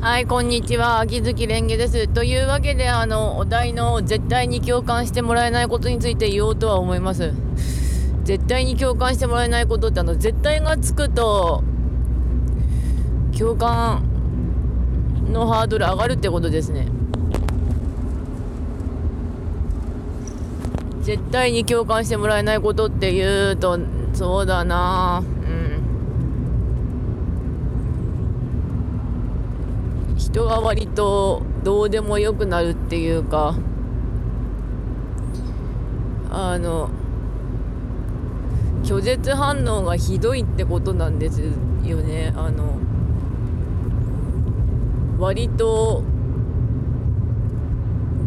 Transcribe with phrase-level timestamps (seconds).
[0.00, 1.00] はい、こんにちは。
[1.00, 2.06] 秋月蓮華です。
[2.06, 7.32] というわけで、あの、お題の絶対に共感してもらえないことについて言おうとは思います。
[8.22, 11.64] 絶対に共感してもらえないことって、あの、絶対がつくと、
[13.36, 14.04] 共感
[15.32, 16.86] のハードル上がるってことですね。
[21.02, 23.80] 絶対に共感してもらえないことって言うと、
[24.12, 25.68] そうだなうん。
[30.30, 33.54] 人が割とどうでもよくなるっていうか
[36.30, 36.90] あの
[38.84, 41.40] 拒絶反応がひどいってことなんです
[41.82, 42.34] よね。
[42.36, 42.78] あの
[45.18, 46.02] 割と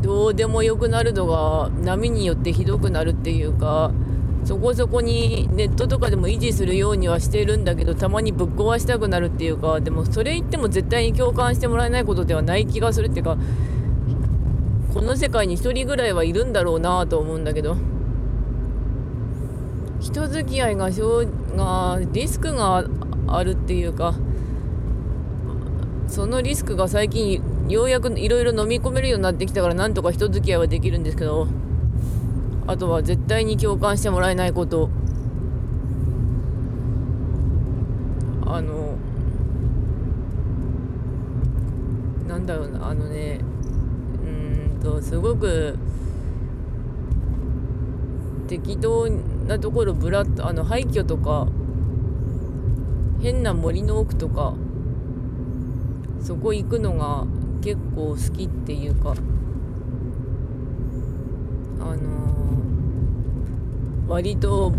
[0.00, 3.92] どうでもよくなるのが波によってひどくなるっていうか
[4.44, 13.36] そこそこにネットとかでも維持するようにはしてるんだけどたまにぶっ壊したくなるっていうかでもそれ言っても絶対に共感してもらえないことではない気がするっていうか
[14.94, 17.76] この世界に1人ぐらいはいるんだろうなと思うんだけど。
[20.00, 22.84] 人付き合いがしょがリスクが
[23.28, 24.14] あるっていうか
[26.08, 31.46] そのリスクが最近ようやくいろいろ飲み込めるようになってきたからなんとか人付き合いはできるんですけど。
[32.70, 34.90] あとは絶対に共感してもらえないこと。
[38.46, 38.96] あの
[42.28, 43.40] なんだろうなあのね
[44.24, 45.76] うんとすごく
[48.46, 49.10] 適当
[49.48, 51.48] なところぶらっとあの廃墟とか
[53.20, 54.54] 変な森の奥とか
[56.22, 57.26] そこ行くのが
[57.62, 59.14] 結構好きっていうか。
[61.80, 62.59] あのー
[64.10, 64.72] 割と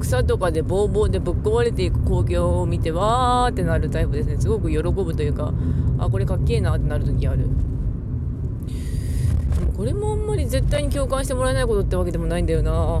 [0.00, 4.36] 草とかでボーボーでぶっ壊れていく光景を見てわーってなるタイプですね。
[4.36, 5.54] すごく喜ぶというか
[5.98, 7.38] あこれかっけえなってなる時ある。
[7.38, 7.44] で
[9.64, 12.96] もこれもあんまり絶対に共感してもらえないことってわけでもないんだよな。
[12.96, 13.00] う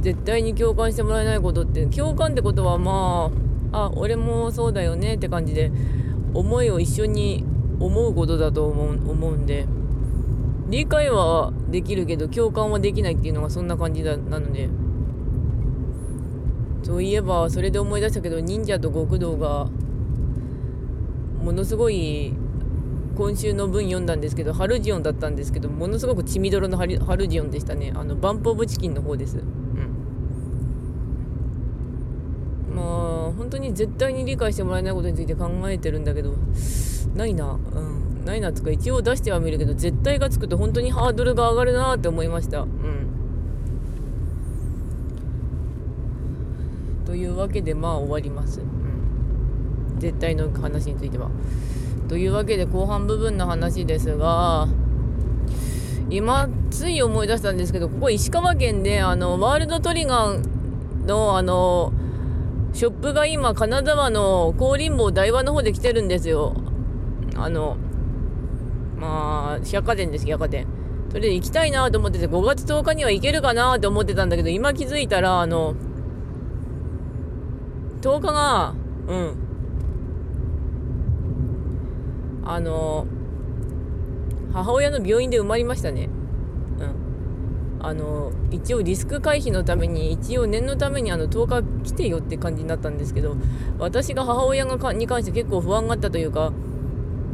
[0.00, 3.32] 絶対に共感してもらえないことって共感ってことはま
[3.72, 5.72] ああ俺もそうだよねって感じで
[6.34, 7.44] 思いを一緒に
[7.80, 9.66] 思うことだと思う思うんで。
[10.70, 14.68] 理解はできるけど共感はできないっていうのがそんな感じだなので。
[16.82, 19.66] そういえばそれで思い出したけど忍者と極道が
[21.40, 22.32] ものすごい
[23.16, 27.92] 今週の文読んだんですけどハルジオンだったんですけどものすごく血みどろのハルハルジオンでしたね。
[27.94, 29.44] あのバンプ・オブ・チキンの方ですうん
[32.74, 36.34] まあ本当に絶対に理解してもらえないことについて考えてるんだけど
[37.16, 37.52] ないな。
[37.52, 38.22] うん。
[38.26, 42.60] ないなとか一応出してはみるけど絶対がつくと本当にハードルが上がるなって思いました。
[42.60, 42.68] うん。
[47.06, 51.30] というわけでまあ終わります、うん、絶対の話については。
[52.10, 54.68] というわけで後半部分の話ですが
[56.10, 61.94] 今つい思い出したんですけどここ石川県であのワールドトリガーのあの
[62.72, 66.54] ショップが今金沢の高林坊台湾の方で来てるんですよ。
[67.36, 67.76] あの
[68.96, 70.66] まあ百貨店です百貨店。
[71.10, 75.74] それで行きたいなと思ってて5月10日には行けるかなと思ってたんだけど今気づいたらあの
[78.00, 78.74] 10日が
[79.08, 79.46] うん。
[82.44, 83.06] あの
[84.52, 86.08] 母親の病院で埋まりましたね。
[87.82, 93.36] あの一応リスク回避のために一応念のためにあの10日来てよって感じになったんですけど
[93.78, 96.52] 私が母親がかに関して結構不安があったというか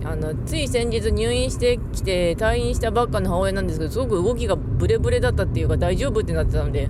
[0.04, 6.88] あのつい先日入院してきて退院したばっかの母親なんですけどすごく動きがブレブレだったっていうか大丈夫ってなってたので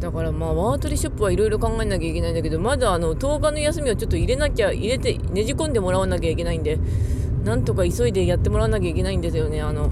[0.00, 6.78] だからまあワートリショップはいろいろ考えなきゃいけないんだけどまだあの10日の休みをちょっと入れなきゃ入れてねじ込んでもらわなきゃいけないんで
[7.44, 9.60] なんとか急いでやってもらわなきゃいけないんですよね。
[9.60, 9.90] あの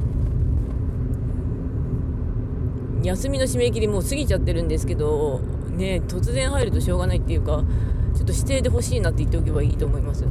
[3.03, 5.41] 休みの締め切りもう過ぎちゃってるんですけど
[5.71, 7.63] ね突然入るとしょうがないっていうか
[8.15, 10.25] ちょっと指定で欲しいなって言っておけばいいと思います。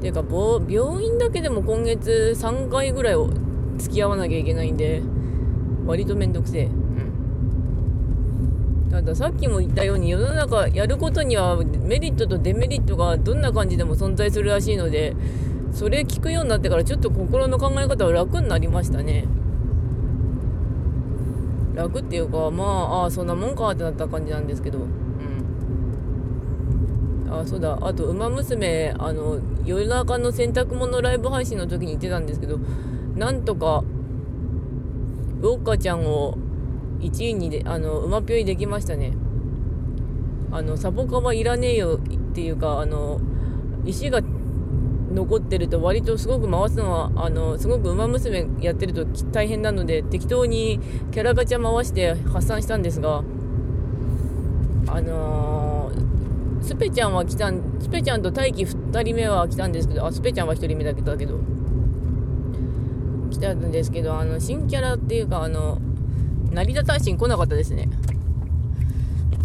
[0.00, 0.24] ていうか
[0.68, 3.30] 病院だけでも今月3回ぐらいを
[3.78, 5.02] 付き合わなきゃいけないんで
[5.86, 6.68] 割とめんどくせえ。
[8.90, 15.14] たださっきも言ったように世の中やることにはメリットとデメリットがどんな感じでも存在するらしいので
[15.72, 19.26] それ聞くようになってからちょっと心の考え方は楽になりましたね。
[21.74, 24.78] 楽っていうかまあああそんなもんかってなった感じなんですけど。
[24.78, 24.86] うん。
[27.32, 27.78] あそうだ。
[27.80, 32.58] あと「ウマ娘」あの夜中の洗濯物ライブ配信の時に言ってたんですけど
[33.16, 33.84] なんとか
[35.40, 36.36] ウォッカちゃんを
[37.00, 39.12] 1位にであの馬ぴょいできましたね。
[40.52, 43.20] あのサポカはいらねえよっていうかあの
[43.86, 44.20] 石が
[45.10, 50.80] 残ってると割とすごく回すのはあのすごく馬娘やってると大変なので適当に
[51.12, 53.22] キャラガチャ回して発散したんですが
[54.86, 61.38] あのー、スペちゃんは来たんスペちゃんと大輝2人目は来たんですけどあスペちゃんは1人目だけだけど
[63.30, 65.78] 来たんですけどあの新キャラっていうかあの
[66.52, 67.88] 成田大臣来なかったですね。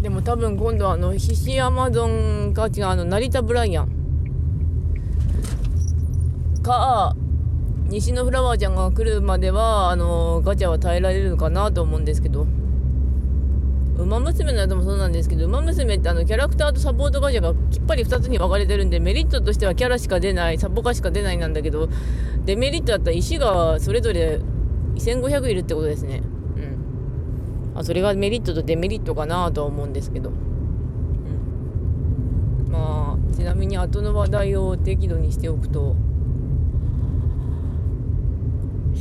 [0.05, 4.04] でも多分今度はあの、ヒシアマゾンか違う、あの、成田ブライアン。
[6.65, 7.15] か、
[7.87, 12.47] 西のフラワーちゃんが来るまでは、あの、ガチャは耐えられるのかなと思うんですけど、
[13.97, 21.87] 馬娘のやつもそうなんですけど、馬娘ってあの、キャラクターとサポートガチャがきっぱり2つに分かれてるんで、メリットとしてはキャラしか出ない、サポカしか出ないなんだけど、
[22.45, 24.39] デメリットだったら石がそれぞれ
[24.95, 26.23] 1500いるってことですね。
[27.73, 27.79] うん。
[27.79, 30.35] あそれがメリットとデメリットかなとは思うんですけど、うん、
[32.71, 35.95] まあちなみに後の話題を適度にしておくと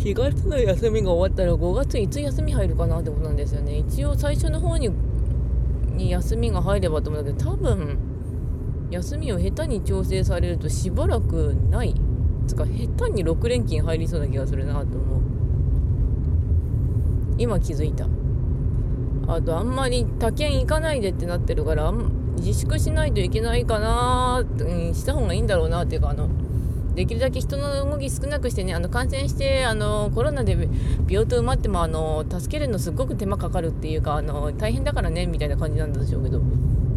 [0.05, 3.79] 4月の休みが終わったら5月いつ休み入るかなってことなんですよね。
[3.79, 4.91] 一応最初の方に
[5.97, 7.97] に休みが入ればと思うんだけど多分
[8.91, 11.95] 休みを下手に調整されるとしばらくない。
[12.47, 15.21] つか下手に6連勤入りそうな気がするなと思う。
[17.39, 18.07] 今気づいた。
[19.27, 21.91] あとあんまり他県行かないでってなってるから
[22.37, 26.29] 自粛しないといけないかな、うん、した方がいいんだろうなっていうかあの
[26.95, 30.53] できるだけ人の動き少なくしてねあの感染してあのコロナで
[31.09, 36.41] 病棟埋まってもあの助けるのすごく手間かかるっていうかあの大変だからねみたいな感じなんでしょうけど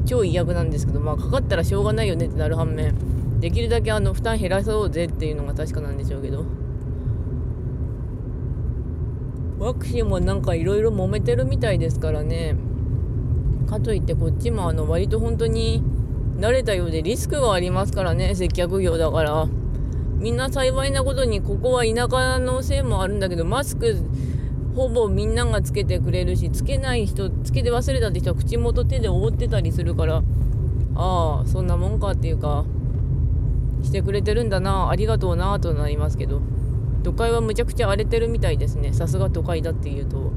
[0.06, 2.96] 超嫌悪なんですけどまあかかったらしょうがないよねってなる反面
[3.40, 6.46] できるだけあの負担減らそうぜっていうのが確かなんでしょうけど。
[9.60, 12.56] ワクチンもなんかいろいろ揉めてるみたいですからね
[13.68, 15.84] かといってこっちもあの割と本当に
[16.38, 19.48] 慣れたようでリスクがありますからね接客業だから
[20.18, 23.96] みんな幸いなことにここは田舎のせいもあるんだけどマスク
[24.76, 30.24] ほぼみんながつけてくれるしつけない人つけて忘れたって人は口元手で覆ってたりするから
[30.96, 32.66] ああそんなもんかっていうか
[33.84, 36.42] してくれてるんだなありがとうなとなりますけど。
[37.08, 40.34] 都会はむちゃくちゃ荒れてるみたいですねさすが都会だっていうと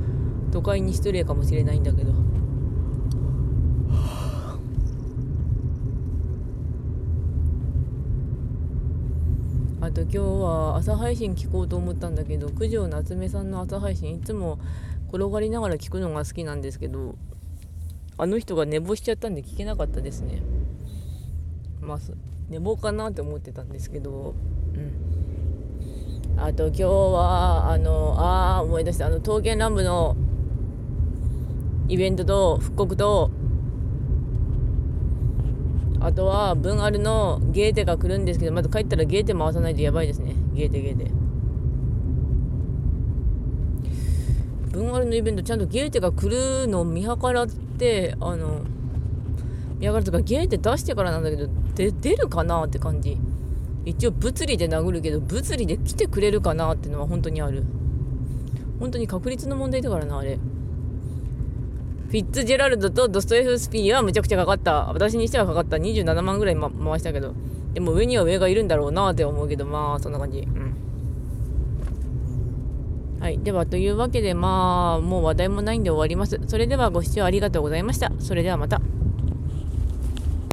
[0.53, 2.13] 都会に失礼かもしれないんだけど
[9.91, 14.61] あと今日は朝配信聞こうと思ったんだけど九条夏目さんの朝配信いつも
[15.13, 17.17] 転がりながら聞くのが好きなんですけど
[18.17, 20.43] あの人が寝坊しちゃったんで聞けなかったですね。
[21.81, 21.99] まあ
[22.49, 24.37] 寝坊かなって思ってたんですけど
[24.75, 26.41] うん。
[26.41, 30.17] あと今日は、あの、ああ、思い出した、あの、刀剣乱舞の
[31.89, 33.31] イベントと復刻と、
[36.01, 40.35] あとは、文アルのゲーテが来るんですけど、まず帰ったらゲーテ回さないとやばいですね。
[40.55, 41.11] ゲーテゲーテ。
[44.73, 48.63] 文アルのイベント、ちゃんとゲーテが来るのを見計らって、あの、
[49.79, 53.19] 見計らってか、ゲーテ出してからなんだけど、で出るかなって感じ。
[53.85, 57.65] 一応物理で殴るけど物理で来てくれるかなってのは本当にある
[58.79, 60.39] 本当に確率の問題だからなあれ
[62.11, 64.87] フィッツジェラルドとドストエフスピーはむちゃくちゃかかった。
[64.87, 65.77] 私にしてはかかった。
[65.77, 67.35] 27万ぐらい、ま、回したけど。
[67.73, 70.41] でも上には上がいるんだろうなって思うけどまあそんな感じ。
[70.41, 70.75] うん。
[73.21, 73.39] はい。
[73.39, 76.41] ではというわけでまあもう話題もないんで終わります。
[76.49, 78.11] それではご視聴ありがとうございました。
[78.19, 78.81] それではまた